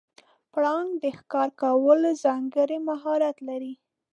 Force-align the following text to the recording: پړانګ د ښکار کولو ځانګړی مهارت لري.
پړانګ 0.51 0.89
د 1.03 1.05
ښکار 1.17 1.49
کولو 1.61 2.09
ځانګړی 2.23 2.77
مهارت 2.89 3.35
لري. 3.47 3.73